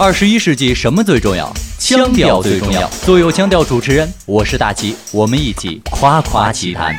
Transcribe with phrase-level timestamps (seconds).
[0.00, 1.52] 二十一世纪什么最重要？
[1.76, 2.88] 腔调最重要。
[3.04, 6.96] 做有腔调主持人，我是大齐，我们一起夸夸其谈。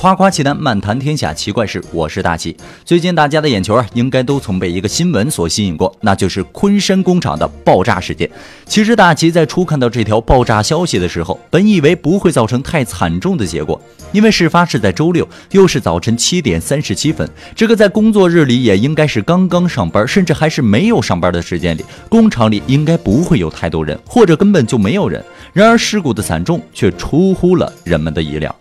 [0.00, 1.84] 夸夸其谈，漫谈天下奇怪事。
[1.92, 2.56] 我是大齐。
[2.86, 8.30] 最近大家的眼球啊，应该都曾被一个新闻所吸引过，那就是昆山工厂的爆炸事件。
[8.64, 13.78] 其实大齐在初看到这条爆炸消息的时候，本以为不会造成太惨重的结果，
[14.10, 25.22] 因为事发是在周六，又是早晨七点三十七分，这个在工作日里也应该是刚刚上班，甚至还是没有上班的时间里，工厂里应该不会有太多人，或者根本就没有人。
[25.52, 28.56] 然而事故的惨重却出乎了人们的意料。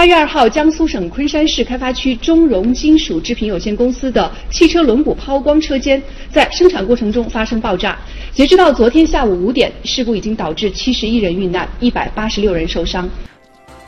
[0.00, 7.98] 八月二号，江苏省昆山市开发区中融金属制品有限公司的汽车轮毂抛光车间在生产过程中发生爆炸。
[8.32, 13.06] 截止到昨天下午五点，事故已经导致七十一人遇难，一百八十六人受伤。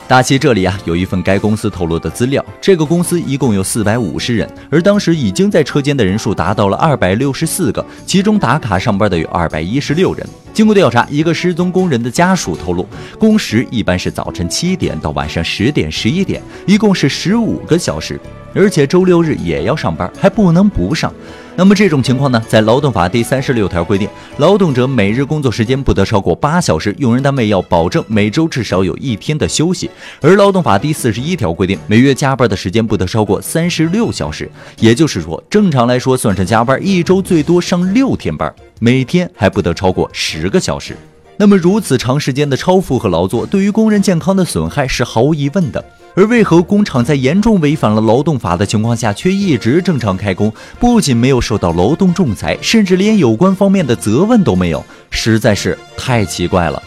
[0.05, 10.27] 大齐这里啊有一份该公司透露的资料，这个公司一共有四百五十人，而当时已经在车间的人数达到了二百六十四个，其中打卡上班的有二百一十六人。
[10.53, 12.85] 经过调查，一个失踪工人的家属透露，
[13.17, 18.19] 工时一般是早晨七点到晚上十点、十一点，一共是十五个小时。
[18.53, 21.11] 而且周六日也要上班，还不能不上。
[21.55, 29.89] 那么这种情况呢，在劳动法第三十六条规定，劳动者每日工作时间不得超过八小时，用人单位要保证每周至少有一天的休息。
[30.19, 34.49] 而劳动法第四十一条规定，每月加班的时间不得超过三十六小时。
[34.79, 40.97] 也就是说，正常来说，算上加班，一周最多上六天班，每天还不得超过十个小时。
[41.37, 45.83] 那么如此长时间的超负荷劳作，对于工人健康的损害是毫无疑问的。
[46.15, 50.53] 而为何工厂在严重违反了劳动法的情况下，却一直正常开工？
[50.79, 56.81] 不仅没有受到劳动仲裁，甚至连有关方面的责问都没有，实在是太奇怪了。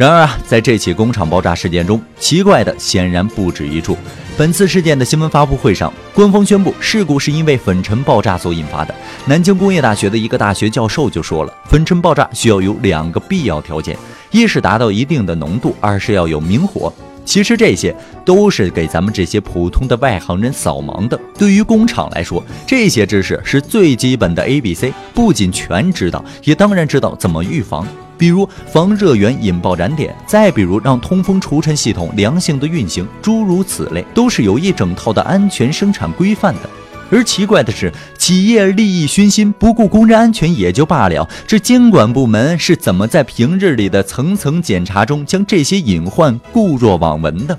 [0.00, 3.94] 然而啊，在这起工厂爆炸事件中，奇怪的显然不止一处。
[4.34, 8.94] 本次事件的新闻发布会上，官方宣布事故是因为粉尘爆炸所引发的。
[9.26, 13.94] 南京工业大学的一个大学教授就说了，粉尘爆炸需要有两个必要条件：
[14.30, 16.90] 一是达到一定的浓度，二是要有明火。
[17.26, 17.94] 其实这些
[18.24, 21.20] 都是给咱们这些普通的外行人扫盲的。
[21.36, 27.86] 对于工厂来说，这些知识是最基本的 A、B、C，不仅全知道，也当然知道怎么预防。
[28.20, 36.68] 比如防热源引爆燃点，再比如让通风除尘系统良性的运行，诸如此类，都是有一整套的安全生产规范的。
[37.10, 47.58] 而奇怪的是，企业利益熏心，不顾工人安全也就罢了，这监管部门是怎么在平日里的层层检查中将这些隐患固若罔闻的？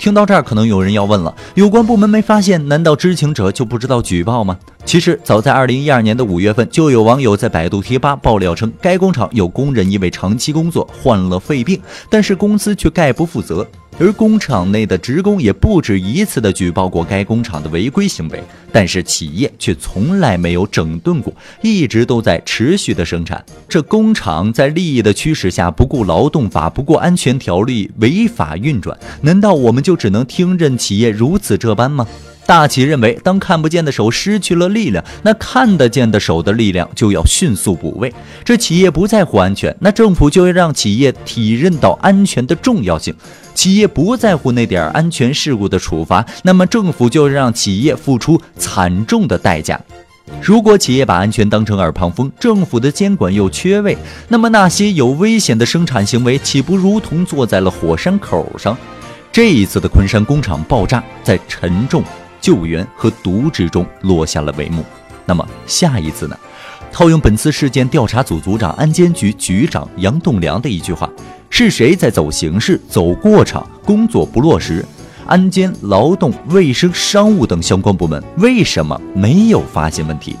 [0.00, 4.58] 听到这儿，可能有人要问了：有关部门没发现，难道知情者就不知道举报吗？
[4.86, 11.78] 其实，早在二零一二年的五月份，就有网友在百度贴吧爆料称，该工厂有工人因为长期工作患了肺病，
[12.08, 13.66] 但是公司却概不负责。
[14.00, 21.30] 而工厂内的职工也不止一次的举报过该工厂的违规行为，但是企业却从来没有整顿过，
[21.60, 23.44] 一直都在持续的生产。
[23.68, 32.06] 这工厂在利益的驱使下，不顾劳动法，不顾安全条例，违法运转，难道我们就只能听任企业如此这般吗？
[32.46, 38.12] 大企认为，当看不见的手失去了力量，那看得见的手的力量就要迅速补位。
[38.42, 43.14] 这企业不在乎安全，那政府就要让企业体认到安全的重要性。
[43.54, 49.80] 企业不在乎那点安全事故的处罚，那么政府就让企业付出惨重的代价。
[50.40, 53.96] 如果企业把安全当成耳旁风，政府的监管又缺位，
[54.28, 58.76] 那么那些有危险的生产行为，岂不如同坐在了火山口上？
[59.32, 62.02] 这一次的昆山工厂爆炸，在沉重。
[62.40, 64.82] 救援和渎职中落下了帷幕。
[65.26, 66.34] 那么下一次呢？
[66.90, 71.06] 套用本次事件调查组组长、安监局局长杨栋梁的一句话
[71.60, 74.82] ：“是谁在走形式、走过场，工作不落实？
[75.26, 80.34] 安监、劳动、卫生、商务等相关部门为什么没有发现问题？”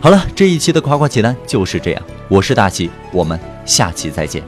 [0.00, 2.02] 好了，这一期的夸夸其谈就是这样。
[2.26, 4.42] 我是大齐，我们下期再见。